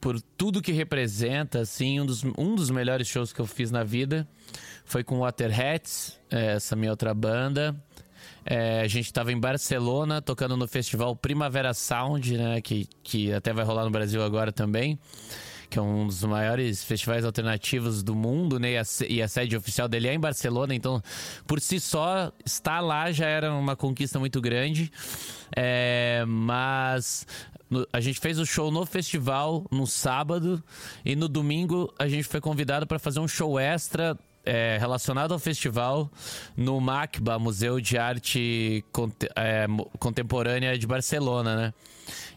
[0.00, 3.84] por tudo que representa, assim, um dos, um dos melhores shows que eu fiz na
[3.84, 4.28] vida
[4.84, 7.76] foi com Waterheads, essa minha outra banda.
[8.52, 12.60] É, a gente estava em Barcelona, tocando no festival Primavera Sound, né?
[12.60, 14.98] Que, que até vai rolar no Brasil agora também
[15.70, 18.72] que é um dos maiores festivais alternativos do mundo, né?
[18.72, 21.00] E a, e a, sede oficial dele é em Barcelona, então
[21.46, 24.90] por si só estar lá já era uma conquista muito grande.
[25.56, 27.24] É, mas
[27.92, 30.60] a gente fez o show no festival no sábado
[31.04, 35.38] e no domingo a gente foi convidado para fazer um show extra é, relacionado ao
[35.38, 36.10] festival
[36.56, 38.84] no MACBA, Museu de Arte
[39.36, 39.66] é,
[39.98, 41.74] Contemporânea de Barcelona, né?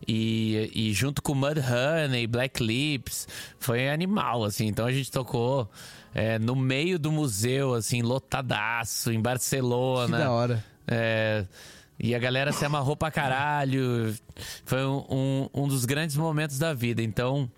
[0.08, 4.68] E, e junto com Mudhoney, Black Lips, foi animal, assim.
[4.68, 5.70] Então a gente tocou
[6.14, 10.18] é, no meio do museu, assim, lotadaço, em Barcelona.
[10.18, 10.66] Que da hora.
[10.88, 11.46] É,
[12.00, 14.14] e a galera se amarrou pra caralho.
[14.66, 17.02] Foi um, um, um dos grandes momentos da vida.
[17.02, 17.50] Então,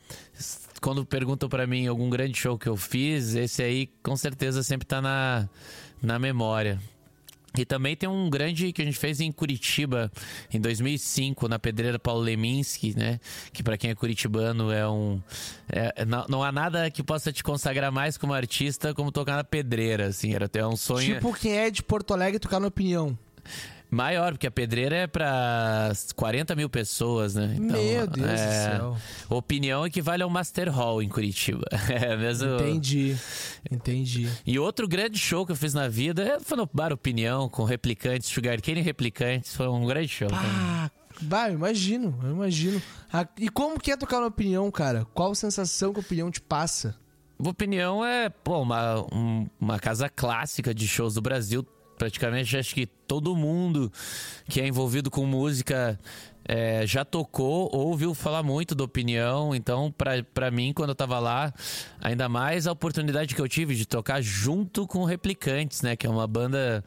[0.82, 4.86] quando perguntam para mim algum grande show que eu fiz, esse aí com certeza sempre
[4.86, 5.50] tá na,
[6.02, 6.80] na memória.
[7.58, 10.12] E também tem um grande que a gente fez em Curitiba
[10.54, 13.20] em 2005, na Pedreira Paulo Leminski, né?
[13.54, 15.22] Que para quem é curitibano é um.
[15.70, 19.44] É, não, não, há nada que possa te consagrar mais como artista como tocar na
[19.44, 20.34] pedreira, assim.
[20.34, 21.16] Era até um sonho.
[21.16, 23.18] Tipo quem é de Porto Alegre tocar na opinião.
[23.90, 27.56] Maior, porque a pedreira é para 40 mil pessoas, né?
[27.58, 28.98] Então, Meu Deus é, do céu.
[29.30, 31.66] Opinião equivale ao Master Hall em Curitiba.
[31.96, 32.56] É mesmo.
[32.56, 33.16] Entendi.
[33.72, 34.30] Entendi.
[34.46, 38.30] E outro grande show que eu fiz na vida foi no Bar Opinião, com replicantes,
[38.30, 39.56] Sugar Cane e replicantes.
[39.56, 40.28] Foi um grande show.
[40.32, 40.90] Ah,
[41.48, 42.82] eu imagino, eu imagino.
[43.40, 45.06] E como que é tocar na opinião, cara?
[45.14, 46.96] Qual sensação que a opinião te passa?
[47.38, 51.66] Opinião é, pô, uma, um, uma casa clássica de shows do Brasil
[51.98, 53.92] praticamente acho que todo mundo
[54.48, 56.00] que é envolvido com música
[56.48, 59.56] é, já tocou, ouviu falar muito da opinião.
[59.56, 59.94] Então,
[60.34, 61.52] para mim, quando eu tava lá,
[62.00, 65.96] ainda mais a oportunidade que eu tive de tocar junto com Replicantes, né?
[65.96, 66.84] Que é uma banda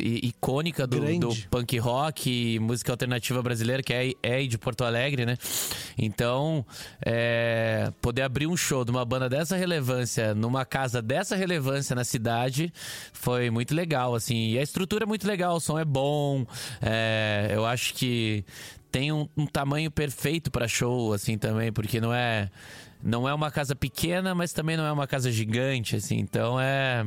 [0.00, 5.36] icônica do, do, punk rock, música alternativa brasileira, que é, é de Porto Alegre, né?
[5.98, 6.64] Então,
[7.04, 12.04] é, poder abrir um show de uma banda dessa relevância, numa casa dessa relevância na
[12.04, 12.72] cidade,
[13.12, 14.50] foi muito legal, assim.
[14.50, 16.46] E a estrutura é muito legal, o som é bom,
[16.80, 18.44] é, eu acho que
[18.90, 22.50] tem um, um tamanho perfeito para show, assim, também, porque não é...
[23.02, 26.18] Não é uma casa pequena, mas também não é uma casa gigante, assim.
[26.18, 27.06] Então é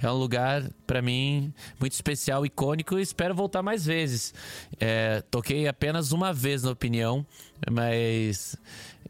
[0.00, 4.34] é um lugar, para mim, muito especial, icônico e espero voltar mais vezes.
[4.78, 7.26] É, toquei apenas uma vez na opinião,
[7.70, 8.56] mas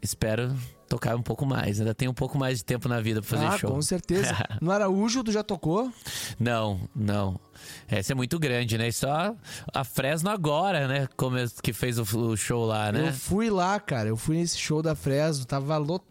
[0.01, 0.55] espero
[0.89, 1.79] tocar um pouco mais.
[1.79, 3.71] Ainda tem um pouco mais de tempo na vida pra fazer ah, show.
[3.71, 4.35] Com certeza.
[4.59, 5.91] No Araújo, tu já tocou?
[6.39, 7.39] Não, não.
[7.87, 8.91] Essa é muito grande, né?
[8.91, 9.35] Só
[9.73, 11.07] a Fresno agora, né?
[11.15, 13.09] Como que fez o, show lá, né?
[13.09, 14.09] Eu fui lá, cara.
[14.09, 16.08] Eu fui nesse show da Fresno, tava lotado.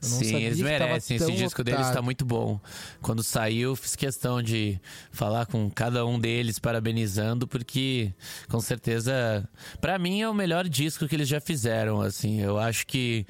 [0.00, 1.16] Sim, eles merecem.
[1.16, 1.64] Esse disco lotado.
[1.64, 2.60] deles tá muito bom.
[3.00, 8.12] Quando saiu, fiz questão de falar com cada um deles, parabenizando, porque
[8.48, 9.48] com certeza,
[9.80, 12.40] para mim é o melhor disco que eles já fizeram, assim.
[12.40, 13.26] Eu acho que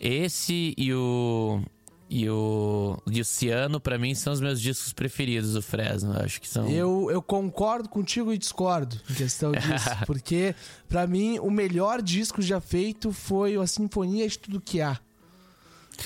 [0.00, 1.62] esse e o
[2.08, 6.12] e o Luciano, para mim, são os meus discos preferidos do Fresno.
[6.16, 6.68] Acho que são.
[6.68, 9.90] Eu, eu concordo contigo e discordo em questão disso.
[10.06, 10.54] porque,
[10.88, 14.98] para mim, o melhor disco já feito foi a Sinfonia de Tudo Que Há.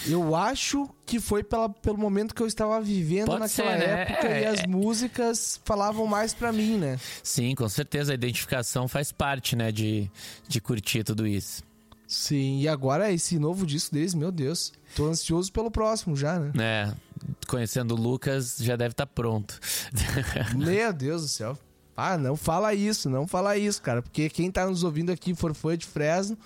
[0.07, 4.03] Eu acho que foi pela, pelo momento que eu estava vivendo Pode naquela ser, né?
[4.03, 6.99] época é, e as músicas falavam mais para mim, né?
[7.23, 8.13] Sim, com certeza.
[8.13, 10.11] A identificação faz parte, né, de,
[10.47, 11.63] de curtir tudo isso.
[12.07, 14.73] Sim, e agora esse novo disco deles, meu Deus.
[14.97, 16.53] Tô ansioso pelo próximo já, né?
[16.59, 16.95] É,
[17.47, 19.61] conhecendo o Lucas, já deve estar tá pronto.
[20.57, 21.59] meu Deus do céu.
[21.95, 24.01] Ah, não fala isso, não fala isso, cara.
[24.01, 26.39] Porque quem tá nos ouvindo aqui, for fã de Fresno,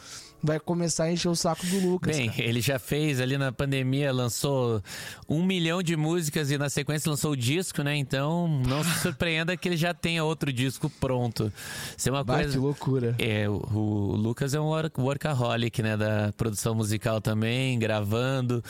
[0.42, 2.16] vai começar a encher o saco do Lucas.
[2.16, 2.42] Bem, cara.
[2.42, 4.82] ele já fez ali na pandemia, lançou
[5.28, 7.96] um milhão de músicas e na sequência lançou o disco, né?
[7.96, 11.52] Então não se surpreenda que ele já tenha outro disco pronto.
[11.96, 12.52] Isso é uma Vai, coisa.
[12.52, 13.14] Que loucura.
[13.18, 15.96] É, o, o Lucas é um workaholic, né?
[15.96, 18.62] Da produção musical também, gravando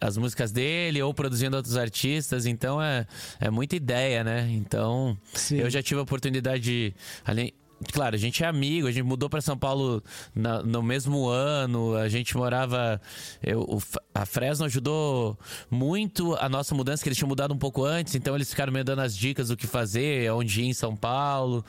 [0.00, 2.44] as músicas dele ou produzindo outros artistas.
[2.44, 3.06] Então é,
[3.40, 4.48] é muita ideia, né?
[4.50, 5.56] Então Sim.
[5.56, 6.94] eu já tive a oportunidade de.
[7.24, 7.52] Além,
[7.92, 10.02] Claro, a gente é amigo, a gente mudou para São Paulo
[10.34, 13.00] na, no mesmo ano, a gente morava.
[13.42, 13.82] Eu, o,
[14.14, 15.38] a Fresno ajudou
[15.70, 18.82] muito a nossa mudança, que eles tinham mudado um pouco antes, então eles ficaram me
[18.84, 21.64] dando as dicas do que fazer, onde ir em São Paulo.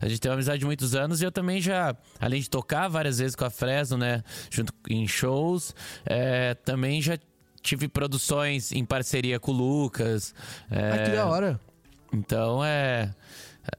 [0.00, 2.88] A gente tem uma amizade de muitos anos e eu também já, além de tocar
[2.88, 5.74] várias vezes com a Fresno, né, junto em shows,
[6.06, 7.18] é, também já
[7.62, 10.34] tive produções em parceria com o Lucas.
[10.70, 11.60] É, ah, que da hora.
[12.12, 13.14] Então é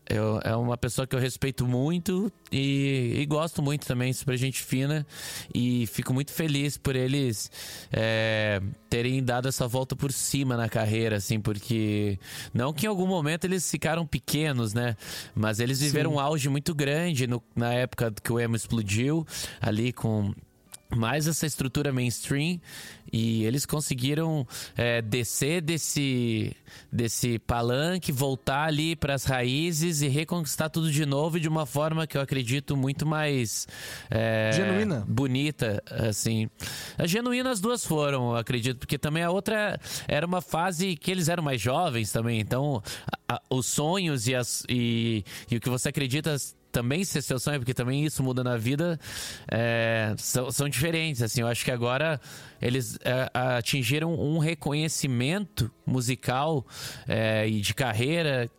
[0.10, 4.62] eu, é uma pessoa que eu respeito muito e, e, gosto muito também, super gente
[4.62, 5.06] fina.
[5.54, 7.50] E fico muito feliz por eles
[7.92, 12.20] é, terem dado essa volta por cima na carreira, assim, porque
[12.54, 14.96] não que em algum momento eles ficaram pequenos, né?
[15.34, 16.18] Mas eles viveram Sim.
[16.18, 19.26] um auge muito grande no, na época que o emo explodiu,
[19.62, 20.34] ali com
[20.96, 22.60] mais essa estrutura mainstream
[23.12, 26.56] e eles conseguiram é, descer desse,
[26.92, 32.08] desse palanque, voltar ali para as raízes e reconquistar tudo de novo de uma forma
[32.08, 33.68] que eu acredito muito mais
[34.10, 36.50] é, genuína, bonita, assim.
[36.98, 41.28] A genuína as duas foram, acredito, porque também a outra era uma fase que eles
[41.28, 42.82] eram mais jovens também, então
[43.28, 46.38] a, a, os sonhos e, as, e, e o que você acredita
[46.72, 49.00] também ser seu sonho, porque também isso muda na vida,
[49.50, 51.22] é, são, são diferentes.
[51.22, 52.20] Assim, eu acho que agora
[52.62, 56.66] eles é, atingiram um reconhecimento musical
[57.08, 58.50] é, e de carreira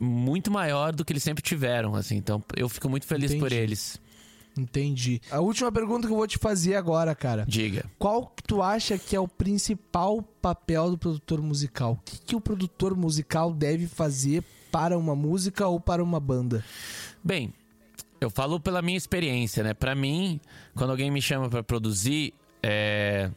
[0.00, 1.94] muito maior do que eles sempre tiveram.
[1.94, 3.40] Assim, então eu fico muito feliz Entendi.
[3.40, 4.00] por eles.
[4.58, 5.20] Entendi.
[5.30, 7.44] A última pergunta que eu vou te fazer agora, cara.
[7.46, 7.84] Diga.
[7.98, 11.92] Qual que tu acha que é o principal papel do produtor musical?
[11.92, 16.64] O que, que o produtor musical deve fazer para uma música ou para uma banda?
[17.22, 17.52] Bem,
[18.20, 19.74] eu falo pela minha experiência, né?
[19.74, 20.40] Para mim,
[20.74, 23.30] quando alguém me chama para produzir, é...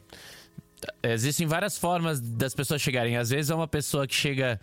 [1.02, 3.16] existem várias formas das pessoas chegarem.
[3.16, 4.60] Às vezes é uma pessoa que chega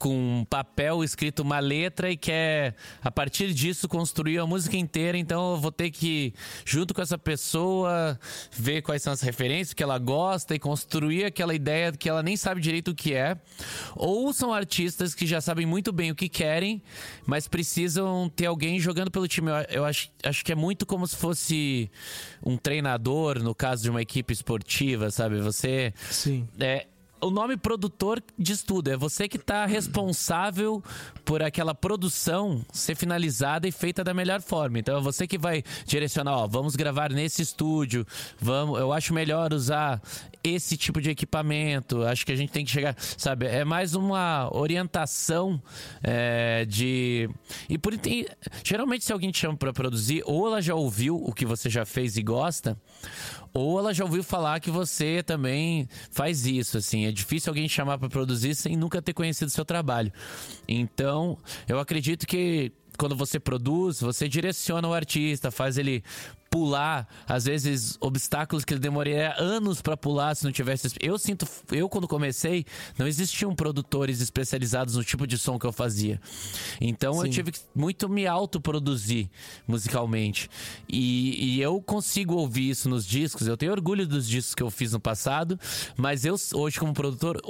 [0.00, 5.18] com um papel escrito uma letra e quer, a partir disso, construir a música inteira.
[5.18, 6.32] Então eu vou ter que,
[6.64, 8.18] junto com essa pessoa,
[8.50, 12.34] ver quais são as referências que ela gosta e construir aquela ideia que ela nem
[12.34, 13.36] sabe direito o que é.
[13.94, 16.82] Ou são artistas que já sabem muito bem o que querem,
[17.26, 19.50] mas precisam ter alguém jogando pelo time.
[19.50, 21.90] Eu, eu acho, acho que é muito como se fosse
[22.42, 25.42] um treinador, no caso de uma equipe esportiva, sabe?
[25.42, 25.92] Você.
[26.10, 26.48] Sim.
[26.58, 26.86] É,
[27.20, 28.88] o nome produtor diz tudo.
[28.88, 30.82] É você que está responsável
[31.24, 34.78] por aquela produção ser finalizada e feita da melhor forma.
[34.78, 38.06] Então é você que vai direcionar, ó, vamos gravar nesse estúdio,
[38.40, 40.00] vamos, eu acho melhor usar
[40.42, 42.02] esse tipo de equipamento.
[42.04, 43.46] Acho que a gente tem que chegar, sabe?
[43.46, 45.62] É mais uma orientação
[46.02, 47.28] é, de
[47.68, 47.92] e por
[48.64, 51.84] geralmente se alguém te chama para produzir, ou ela já ouviu o que você já
[51.84, 52.76] fez e gosta,
[53.52, 57.06] ou ela já ouviu falar que você também faz isso, assim.
[57.06, 60.12] É difícil alguém chamar para produzir sem nunca ter conhecido seu trabalho.
[60.68, 61.36] Então,
[61.68, 66.04] eu acredito que quando você produz, você direciona o artista, faz ele
[66.50, 70.88] pular, às vezes, obstáculos que ele demoraria anos para pular se não tivesse.
[71.00, 72.66] Eu sinto, eu quando comecei,
[72.98, 76.20] não existiam produtores especializados no tipo de som que eu fazia.
[76.80, 77.26] Então Sim.
[77.26, 79.30] eu tive que muito me autoproduzir
[79.66, 80.50] musicalmente.
[80.88, 84.70] E, e eu consigo ouvir isso nos discos, eu tenho orgulho dos discos que eu
[84.70, 85.58] fiz no passado,
[85.96, 87.40] mas eu hoje, como produtor,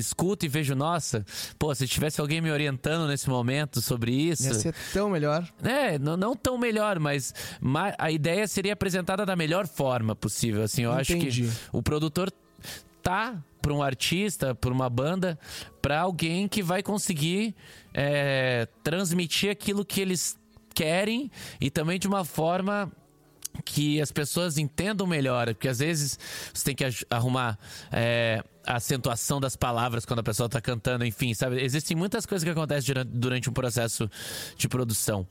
[0.00, 1.24] escuto e vejo, nossa,
[1.58, 4.44] pô, se tivesse alguém me orientando nesse momento sobre isso.
[4.44, 5.48] Ia ser tão melhor.
[5.62, 7.34] É, não, não tão melhor, mas
[7.98, 10.62] a ideia seria apresentada da melhor forma possível.
[10.62, 11.28] Assim, eu Entendi.
[11.28, 12.32] acho que o produtor
[13.02, 15.38] tá para um artista, para uma banda,
[15.82, 17.54] para alguém que vai conseguir
[17.92, 20.38] é, transmitir aquilo que eles
[20.74, 22.90] querem e também de uma forma
[23.60, 26.18] que as pessoas entendam melhor, porque às vezes
[26.52, 27.58] você tem que arrumar
[27.92, 31.62] é, a acentuação das palavras quando a pessoa está cantando, enfim, sabe?
[31.62, 34.10] Existem muitas coisas que acontecem durante um processo
[34.56, 35.26] de produção.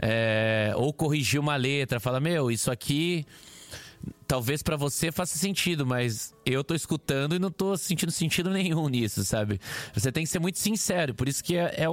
[0.00, 3.26] É, ou corrigir uma letra, fala, meu, isso aqui
[4.26, 8.88] talvez para você faça sentido, mas eu tô escutando e não tô sentindo sentido nenhum
[8.88, 9.60] nisso, sabe?
[9.94, 11.86] Você tem que ser muito sincero, por isso que é, é,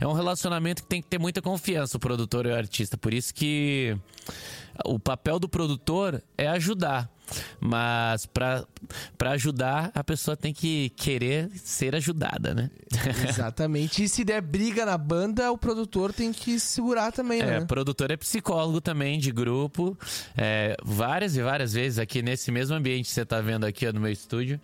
[0.00, 2.96] é um relacionamento que tem que ter muita confiança, o produtor e o artista.
[2.96, 3.96] Por isso que
[4.84, 7.10] o papel do produtor é ajudar.
[7.60, 8.66] Mas para
[9.32, 12.70] ajudar, a pessoa tem que querer ser ajudada, né?
[13.28, 14.04] Exatamente.
[14.04, 17.56] E se der briga na banda, o produtor tem que segurar também, né?
[17.56, 19.96] É, o produtor é psicólogo também de grupo.
[20.36, 24.00] É, várias e várias vezes aqui nesse mesmo ambiente que você está vendo aqui no
[24.00, 24.60] meu estúdio,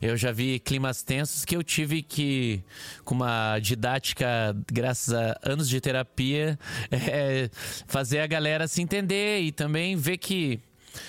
[0.00, 2.62] eu já vi climas tensos que eu tive que,
[3.04, 4.26] com uma didática,
[4.70, 6.58] graças a anos de terapia,
[6.90, 7.50] é,
[7.86, 10.60] fazer a galera se entender e também ver que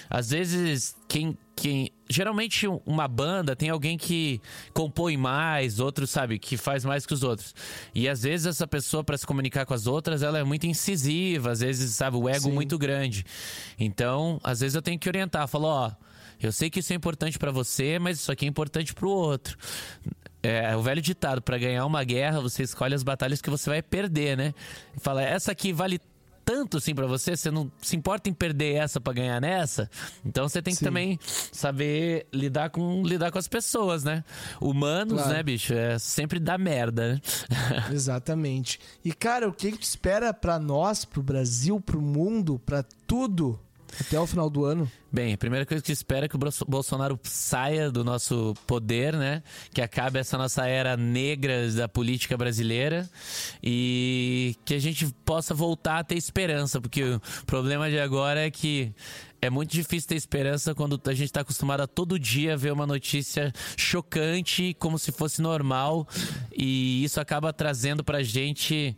[0.10, 1.90] às vezes, quem, quem.
[2.10, 4.42] Geralmente, uma banda tem alguém que
[4.74, 7.56] compõe mais, outro, sabe, que faz mais que os outros.
[7.94, 11.52] E às vezes, essa pessoa, para se comunicar com as outras, ela é muito incisiva,
[11.52, 12.52] às vezes, sabe, o ego Sim.
[12.52, 13.26] muito grande.
[13.80, 15.92] Então, às vezes, eu tenho que orientar, falar, ó.
[16.42, 19.58] Eu sei que isso é importante para você, mas isso aqui é importante pro outro.
[20.42, 23.82] É, o velho ditado, para ganhar uma guerra, você escolhe as batalhas que você vai
[23.82, 24.54] perder, né?
[24.98, 26.02] Fala, essa aqui vale
[26.44, 29.90] tanto assim para você, você não se importa em perder essa para ganhar nessa.
[30.26, 30.86] Então você tem que Sim.
[30.86, 31.20] também
[31.52, 34.24] saber lidar com lidar com as pessoas, né?
[34.62, 35.34] Humanos, claro.
[35.34, 35.74] né, bicho?
[35.74, 37.22] É sempre dá merda, né?
[37.92, 38.80] Exatamente.
[39.04, 43.60] E cara, o que que tu espera para nós, pro Brasil, pro mundo, para tudo
[44.00, 44.90] até o final do ano?
[45.12, 49.44] Bem, a primeira coisa que espera é que o Bolsonaro saia do nosso poder, né?
[49.72, 53.08] Que acabe essa nossa era negra da política brasileira
[53.62, 58.50] e que a gente possa voltar a ter esperança, porque o problema de agora é
[58.50, 58.92] que
[59.40, 62.88] é muito difícil ter esperança quando a gente está acostumado a todo dia ver uma
[62.88, 66.08] notícia chocante como se fosse normal
[66.56, 68.96] e isso acaba trazendo pra gente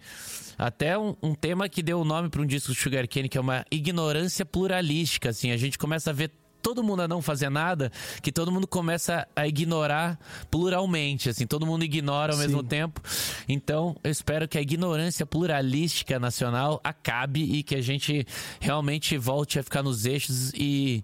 [0.58, 3.38] até um, um tema que deu o nome para um disco do Sugar Cane, que
[3.38, 5.52] é uma ignorância pluralística, assim.
[5.52, 6.32] A gente começa a ver
[6.66, 7.92] todo mundo a não fazer nada,
[8.24, 12.46] que todo mundo começa a ignorar pluralmente, assim, todo mundo ignora ao Sim.
[12.48, 13.00] mesmo tempo.
[13.48, 18.26] Então, eu espero que a ignorância pluralística nacional acabe e que a gente
[18.60, 21.04] realmente volte a ficar nos eixos e,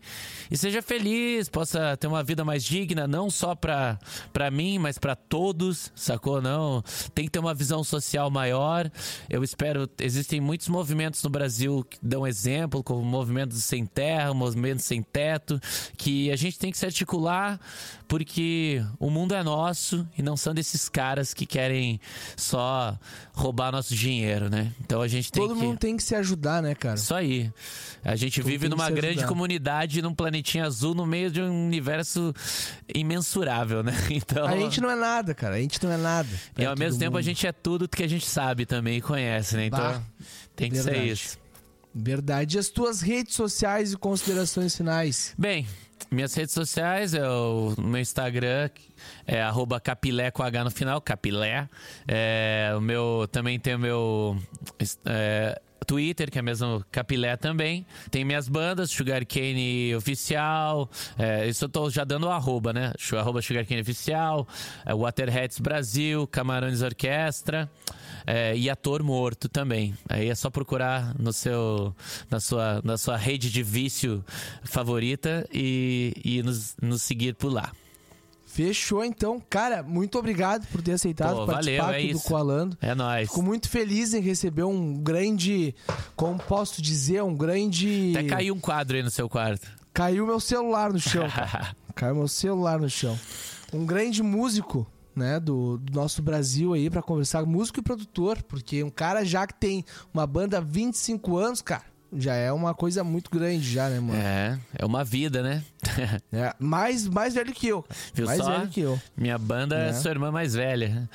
[0.49, 3.99] e seja feliz, possa ter uma vida mais digna, não só para
[4.51, 6.41] mim, mas para todos, sacou?
[6.41, 6.83] Não,
[7.13, 8.89] tem que ter uma visão social maior.
[9.29, 14.31] Eu espero, existem muitos movimentos no Brasil que dão exemplo, como o movimento sem terra,
[14.31, 15.50] o movimento sem teto,
[15.97, 17.59] que a gente tem que se articular
[18.11, 21.97] porque o mundo é nosso e não são desses caras que querem
[22.35, 22.99] só
[23.31, 24.73] roubar nosso dinheiro, né?
[24.81, 25.63] Então a gente tem Todo que...
[25.63, 26.95] mundo tem que se ajudar, né, cara?
[26.95, 27.49] Isso aí.
[28.03, 29.27] A gente Todo vive numa grande ajudar.
[29.27, 32.33] comunidade, num planetinha azul, no meio de um universo
[32.93, 33.93] imensurável, né?
[34.11, 34.45] Então...
[34.45, 35.55] A gente não é nada, cara.
[35.55, 36.29] A gente não é nada.
[36.57, 37.19] E ao mesmo tempo mundo.
[37.19, 39.67] a gente é tudo que a gente sabe também e conhece, né?
[39.67, 40.01] Então bah,
[40.53, 40.97] tem que verdade.
[40.97, 41.40] ser isso.
[41.93, 42.57] Verdade.
[42.57, 45.33] E as tuas redes sociais e considerações finais?
[45.37, 45.67] Bem,
[46.09, 48.69] minhas redes sociais é o meu Instagram
[49.25, 51.67] é arroba capilé com H no final, capilé.
[52.07, 54.37] É, o meu, também tem o meu
[55.05, 57.85] é, Twitter, que é mesmo Capilé também.
[58.09, 60.89] Tem minhas bandas, Sugarcane Oficial.
[61.17, 62.93] É, isso eu tô já dando o arroba, né?
[63.17, 64.47] Arroba Sugarcane Oficial,
[64.85, 67.69] é, Waterheads Brasil, Camarões Orquestra
[68.25, 69.95] é, e Ator Morto também.
[70.09, 71.95] Aí é só procurar no seu,
[72.29, 74.23] na, sua, na sua rede de vício
[74.63, 77.71] favorita e, e nos, nos seguir por lá.
[78.45, 79.41] Fechou então.
[79.49, 82.23] Cara, muito obrigado por ter aceitado Pô, participar valeu, é aqui isso.
[82.23, 82.77] do Coalando.
[82.81, 83.29] É nóis.
[83.29, 85.73] Fico muito feliz em receber um grande,
[86.17, 88.11] como posso dizer, um grande...
[88.13, 89.65] Até caiu um quadro aí no seu quarto.
[89.93, 91.27] Caiu meu celular no chão,
[91.95, 93.17] caiu meu celular no chão.
[93.71, 94.85] Um grande músico
[95.15, 99.45] né, do, do, nosso Brasil aí para conversar, músico e produtor, porque um cara já
[99.45, 103.89] que tem uma banda há 25 anos, cara, já é uma coisa muito grande já,
[103.89, 104.19] né, mano?
[104.19, 105.63] É, é uma vida, né?
[106.31, 107.85] é, mais, mais velho que eu.
[108.13, 108.51] Viu mais só?
[108.51, 109.01] velho que eu.
[109.15, 111.09] Minha banda é, é sua irmã mais velha.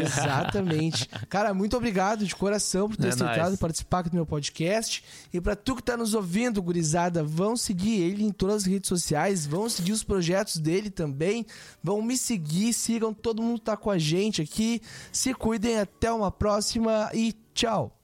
[0.00, 1.08] Exatamente.
[1.28, 5.02] Cara, muito obrigado de coração por ter é aceitado participar aqui do meu podcast.
[5.32, 8.88] E para tu que tá nos ouvindo, gurizada, vão seguir ele em todas as redes
[8.88, 11.46] sociais, vão seguir os projetos dele também,
[11.82, 14.82] vão me seguir, sigam todo mundo que tá com a gente aqui.
[15.10, 18.01] Se cuidem, até uma próxima e tchau.